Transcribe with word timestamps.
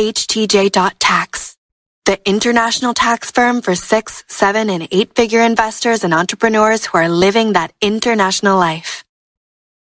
HTJ.tax, 0.00 1.58
the 2.06 2.18
international 2.26 2.94
tax 2.94 3.30
firm 3.30 3.60
for 3.60 3.74
six, 3.74 4.24
seven, 4.28 4.70
and 4.70 4.88
eight 4.90 5.14
figure 5.14 5.42
investors 5.42 6.04
and 6.04 6.14
entrepreneurs 6.14 6.86
who 6.86 6.96
are 6.96 7.10
living 7.10 7.52
that 7.52 7.74
international 7.82 8.58
life. 8.58 9.04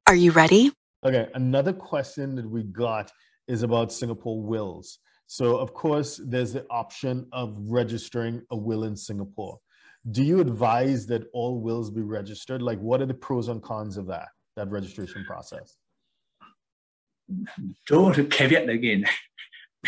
Are 0.08 0.16
you 0.16 0.32
ready? 0.32 0.72
Okay, 1.06 1.28
another 1.36 1.74
question 1.74 2.36
that 2.38 2.50
we 2.50 2.64
got 2.64 3.12
is 3.48 3.62
about 3.62 3.94
Singapore 3.94 4.42
wills. 4.42 4.98
So, 5.28 5.58
of 5.58 5.76
course, 5.76 6.20
there's 6.26 6.54
the 6.54 6.66
option 6.72 7.28
of 7.32 7.56
registering 7.68 8.42
a 8.50 8.58
will 8.58 8.86
in 8.86 8.98
Singapore. 8.98 9.60
Do 10.10 10.24
you 10.24 10.40
advise 10.40 11.06
that 11.06 11.28
all 11.34 11.62
wills 11.62 11.92
be 11.92 12.02
registered? 12.02 12.64
Like, 12.64 12.80
what 12.80 13.00
are 13.04 13.06
the 13.06 13.14
pros 13.14 13.48
and 13.48 13.62
cons 13.62 13.96
of 13.96 14.08
that, 14.08 14.30
that 14.56 14.72
registration 14.72 15.24
process? 15.24 15.78
Don't 17.86 18.32
caveat 18.32 18.70
again. 18.70 19.06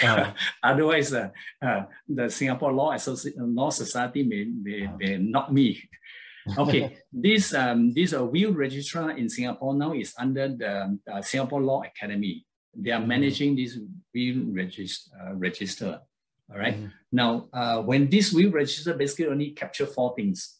Uh, 0.02 0.32
Otherwise, 0.64 1.14
uh, 1.14 1.30
uh, 1.62 1.84
the 2.08 2.30
Singapore 2.30 2.72
Law 2.72 2.92
Association, 2.92 3.56
Law 3.56 3.70
Society 3.70 4.24
may, 4.24 4.46
may, 4.46 4.90
may 4.98 5.18
knock 5.18 5.52
me. 5.52 5.82
Okay, 6.58 6.98
this 7.14 7.54
um, 7.54 7.94
this 7.94 8.18
uh, 8.18 8.26
will 8.26 8.52
registrar 8.52 9.12
in 9.12 9.30
Singapore 9.30 9.76
now 9.76 9.94
is 9.94 10.16
under 10.18 10.48
the 10.50 10.98
uh, 11.06 11.22
Singapore 11.22 11.62
Law 11.62 11.84
Academy. 11.84 12.44
They 12.74 12.90
are 12.90 12.98
mm-hmm. 12.98 13.08
managing 13.08 13.56
this 13.56 13.78
will 13.78 14.50
register. 14.50 15.12
Uh, 15.14 15.36
register. 15.36 16.02
All 16.52 16.58
right. 16.58 16.74
Mm-hmm. 16.74 16.88
Now, 17.12 17.48
uh, 17.54 17.82
when 17.82 18.10
this 18.10 18.34
will 18.34 18.50
register 18.50 18.96
basically 18.96 19.28
only 19.28 19.52
capture 19.52 19.86
four 19.86 20.16
things. 20.16 20.58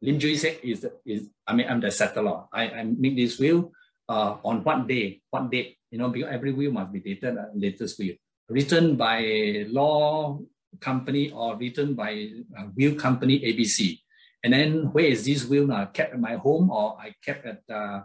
Lim 0.00 0.18
Jui 0.18 0.36
said 0.36 0.58
is, 0.64 0.86
is 1.06 1.28
I 1.46 1.54
mean, 1.54 1.66
I'm 1.68 1.80
the 1.80 1.90
settler. 1.90 2.44
I, 2.52 2.68
I 2.68 2.82
make 2.84 3.14
this 3.14 3.38
will 3.38 3.70
uh, 4.08 4.36
on 4.42 4.64
what 4.64 4.88
day, 4.88 5.20
what 5.30 5.50
date, 5.50 5.78
you 5.90 5.98
know, 5.98 6.08
because 6.08 6.30
every 6.32 6.52
will 6.52 6.72
must 6.72 6.92
be 6.92 7.00
dated, 7.00 7.38
uh, 7.38 7.46
latest 7.54 7.98
will, 7.98 8.14
written 8.48 8.96
by 8.96 9.66
law 9.68 10.38
company 10.80 11.30
or 11.30 11.56
written 11.56 11.94
by 11.94 12.28
uh, 12.58 12.66
will 12.76 12.94
company 12.94 13.40
ABC. 13.40 14.00
And 14.42 14.52
then 14.52 14.92
where 14.92 15.04
is 15.06 15.24
this 15.24 15.44
will 15.44 15.66
now? 15.66 15.86
Kept 15.86 16.14
at 16.14 16.20
my 16.20 16.36
home 16.36 16.70
or 16.70 16.98
I 16.98 17.14
kept 17.24 17.46
at 17.46 17.62
uh, 17.72 18.02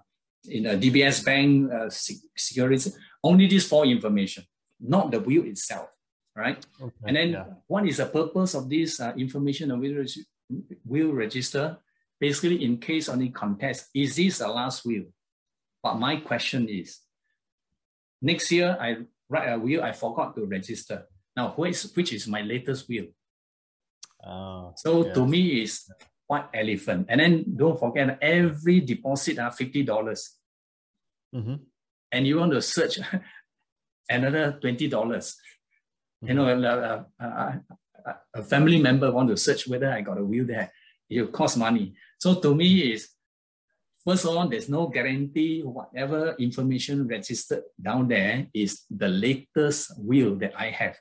in 0.47 0.65
a 0.67 0.77
DBS 0.77 1.25
bank 1.25 1.71
uh, 1.71 1.89
securities? 1.89 2.95
Only 3.23 3.47
these 3.47 3.67
four 3.67 3.85
information, 3.85 4.43
not 4.79 5.11
the 5.11 5.19
will 5.19 5.43
itself, 5.45 5.89
right? 6.35 6.63
Okay, 6.79 6.93
and 7.05 7.15
then 7.15 7.29
yeah. 7.31 7.45
what 7.65 7.87
is 7.87 7.97
the 7.97 8.05
purpose 8.05 8.53
of 8.53 8.69
this 8.69 8.99
uh, 8.99 9.13
information 9.17 9.71
of 9.71 9.79
will, 9.79 10.05
will 10.85 11.11
register? 11.13 11.77
Basically, 12.19 12.63
in 12.63 12.77
case 12.77 13.07
of 13.07 13.15
any 13.15 13.29
contest, 13.29 13.89
is 13.93 14.15
this 14.15 14.39
the 14.39 14.47
last 14.47 14.85
will? 14.85 15.05
But 15.83 15.95
my 15.95 16.17
question 16.17 16.67
is, 16.69 16.99
next 18.21 18.51
year 18.51 18.77
I 18.79 18.97
write 19.29 19.51
a 19.51 19.59
will, 19.59 19.83
I 19.83 19.91
forgot 19.91 20.35
to 20.35 20.45
register. 20.45 21.05
Now, 21.35 21.53
which, 21.55 21.83
which 21.93 22.13
is 22.13 22.27
my 22.27 22.41
latest 22.41 22.87
will? 22.89 23.07
Uh, 24.23 24.71
so 24.75 25.05
yeah. 25.05 25.13
to 25.13 25.25
me 25.25 25.61
is 25.61 25.89
white 26.25 26.45
elephant. 26.53 27.07
And 27.09 27.21
then 27.21 27.45
don't 27.55 27.79
forget 27.79 28.17
every 28.21 28.81
deposit 28.81 29.39
are 29.39 29.51
50. 29.51 29.83
dollars 29.83 30.35
mm-hmm. 31.33 31.55
And 32.11 32.27
you 32.27 32.37
want 32.37 32.53
to 32.53 32.61
search 32.61 32.99
another 34.09 34.59
$20. 34.61 34.89
dollars 34.89 35.37
mm-hmm. 36.23 36.27
You 36.27 36.33
know, 36.33 36.47
a, 36.47 37.15
a, 37.23 37.25
a, 37.25 38.15
a, 38.35 38.43
family 38.43 38.81
member 38.81 39.11
want 39.11 39.29
to 39.29 39.37
search 39.37 39.67
whether 39.67 39.91
I 39.91 40.01
got 40.01 40.17
a 40.17 40.23
will 40.23 40.45
there. 40.45 40.71
It 41.09 41.31
costs 41.31 41.57
money. 41.57 41.93
So 42.19 42.35
to 42.35 42.55
me 42.55 42.93
is 42.93 43.09
First 44.07 44.23
of 44.23 44.37
all, 44.37 44.47
there's 44.47 44.69
no 44.69 44.87
guarantee 44.87 45.67
whatever 45.67 46.33
information 46.39 47.09
registered 47.09 47.63
down 47.75 48.07
there 48.07 48.47
is 48.53 48.87
the 48.89 49.09
latest 49.09 49.91
will 49.99 50.35
that 50.39 50.53
I 50.55 50.71
have. 50.71 50.95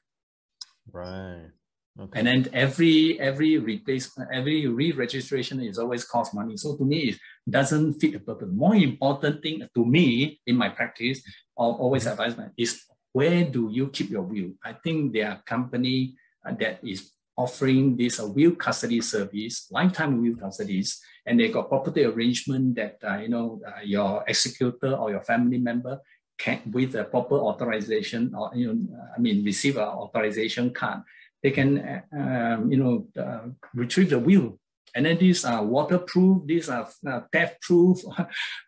Right. 0.91 1.55
Okay. 1.95 2.19
And 2.19 2.27
then 2.27 2.49
every 2.53 3.15
every 3.21 3.59
replace 3.59 4.11
every 4.35 4.67
re-registration 4.67 5.63
is 5.63 5.79
always 5.79 6.05
cost 6.05 6.35
money. 6.35 6.57
So 6.57 6.77
to 6.77 6.85
me, 6.85 7.15
it 7.15 7.19
doesn't 7.49 8.03
fit 8.03 8.13
the 8.13 8.19
purpose. 8.19 8.51
More 8.53 8.75
important 8.75 9.41
thing 9.41 9.63
to 9.63 9.85
me 9.87 10.41
in 10.45 10.57
my 10.57 10.69
practice, 10.69 11.23
or 11.55 11.79
always 11.79 12.05
mm-hmm. 12.05 12.59
is 12.59 12.83
where 13.13 13.45
do 13.45 13.71
you 13.71 13.89
keep 13.89 14.11
your 14.11 14.23
will? 14.23 14.51
I 14.65 14.75
think 14.75 15.15
there 15.15 15.31
are 15.31 15.43
company 15.47 16.17
uh, 16.45 16.53
that 16.59 16.81
is 16.83 17.16
offering 17.37 17.97
this 17.97 18.21
uh, 18.21 18.27
will 18.27 18.55
custody 18.55 19.01
service, 19.01 19.69
lifetime 19.71 20.23
will 20.23 20.35
custodies, 20.35 20.99
and 21.27 21.39
they 21.39 21.49
got 21.49 21.69
property 21.69 22.05
arrangement 22.05 22.77
that 22.77 22.99
uh, 23.05 23.19
you 23.19 23.29
know 23.29 23.61
uh, 23.67 23.81
your 23.83 24.25
executor 24.27 24.95
or 24.95 25.11
your 25.11 25.23
family 25.23 25.59
member 25.59 26.01
can 26.39 26.61
with 26.71 26.95
a 26.95 27.05
proper 27.05 27.37
authorization 27.37 28.35
or 28.35 28.51
you 28.55 28.73
know 28.73 28.77
I 29.17 29.21
mean 29.21 29.45
receive 29.45 29.77
an 29.77 29.89
authorization 29.89 30.73
card 30.73 31.03
they 31.43 31.51
can 31.51 31.79
uh, 31.79 32.03
um, 32.13 32.71
you 32.71 32.79
know 32.79 33.07
uh, 33.23 33.49
retrieve 33.75 34.11
the 34.11 34.19
will 34.19 34.59
and 34.95 35.07
then 35.07 35.19
these 35.19 35.45
are 35.45 35.65
waterproof 35.65 36.47
these 36.47 36.69
are 36.69 36.89
uh, 37.07 37.21
theft 37.33 37.61
proof 37.63 37.99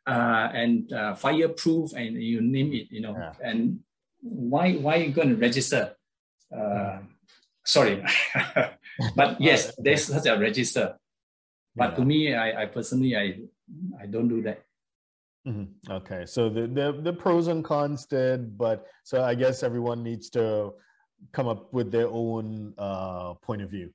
uh, 0.07 0.49
and 0.53 0.93
uh, 0.93 1.15
fireproof 1.15 1.93
and 1.95 2.23
you 2.23 2.41
name 2.41 2.73
it 2.73 2.91
you 2.91 3.01
know 3.01 3.17
yeah. 3.17 3.33
and 3.43 3.81
why 4.21 4.75
why 4.75 4.97
are 4.97 5.05
you 5.05 5.13
going 5.13 5.31
to 5.31 5.37
register 5.37 5.95
uh, 6.55 6.99
sorry 7.69 8.03
but 9.17 9.41
yes 9.41 9.73
there's 9.79 10.05
such 10.05 10.27
a 10.27 10.39
register 10.39 10.97
but 11.77 11.91
yeah. 11.91 11.97
to 11.97 12.05
me 12.05 12.35
I, 12.35 12.63
I 12.63 12.67
personally 12.67 13.17
i 13.17 13.39
i 14.01 14.07
don't 14.07 14.29
do 14.29 14.41
that 14.43 14.65
mm-hmm. 15.47 15.93
okay 15.93 16.25
so 16.25 16.49
the, 16.49 16.67
the 16.67 16.99
the 17.03 17.13
pros 17.13 17.49
and 17.49 17.63
cons 17.63 18.07
did 18.07 18.57
but 18.57 18.87
so 19.05 19.23
i 19.23 19.35
guess 19.35 19.63
everyone 19.63 20.03
needs 20.03 20.31
to 20.31 20.73
come 21.33 21.49
up 21.49 21.73
with 21.73 21.91
their 21.91 22.09
own 22.09 22.75
uh, 22.79 23.35
point 23.35 23.63
of 23.63 23.71
view. 23.71 23.91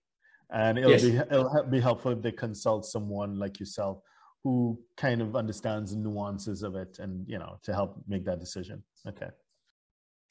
And 0.51 0.77
it'll, 0.77 0.91
yes. 0.91 1.03
be, 1.03 1.15
it'll 1.15 1.63
be 1.63 1.79
helpful 1.79 2.11
if 2.11 2.21
they 2.21 2.31
consult 2.31 2.85
someone 2.85 3.39
like 3.39 3.59
yourself 3.59 3.99
who 4.43 4.79
kind 4.97 5.21
of 5.21 5.35
understands 5.35 5.91
the 5.91 5.97
nuances 5.97 6.63
of 6.63 6.75
it 6.75 6.99
and, 6.99 7.27
you 7.27 7.39
know, 7.39 7.57
to 7.63 7.73
help 7.73 8.03
make 8.07 8.25
that 8.25 8.39
decision. 8.39 8.83
Okay. 9.07 9.29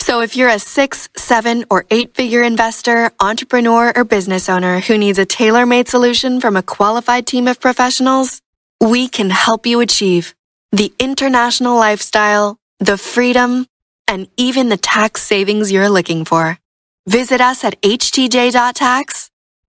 So 0.01 0.21
if 0.21 0.37
you're 0.37 0.49
a 0.49 0.59
six, 0.59 1.09
seven, 1.33 1.65
or 1.71 1.87
eight 1.91 2.15
figure 2.15 2.43
investor, 2.43 3.11
entrepreneur, 3.19 3.91
or 3.97 4.05
business 4.05 4.51
owner 4.51 4.81
who 4.81 4.99
needs 4.99 5.19
a 5.19 5.25
tailor 5.25 5.65
made 5.65 5.89
solution 5.89 6.43
from 6.43 6.57
a 6.57 6.63
qualified 6.63 7.27
team 7.27 7.49
of 7.49 7.59
professionals, 7.59 8.43
we 8.83 9.09
can 9.09 9.31
help 9.31 9.65
you 9.65 9.81
achieve 9.81 10.35
the 10.73 10.93
international 10.99 11.77
lifestyle, 11.77 12.59
the 12.81 12.99
freedom, 12.99 13.67
and 14.07 14.29
even 14.37 14.69
the 14.69 14.77
tax 14.77 15.23
savings 15.23 15.73
you're 15.73 15.89
looking 15.89 16.27
for. 16.27 16.59
Visit 17.07 17.41
us 17.41 17.65
at 17.65 17.81
htj.tax 17.81 19.31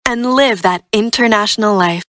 and 0.07 0.35
live 0.37 0.63
that 0.63 0.85
international 0.93 1.75
life. 1.77 2.05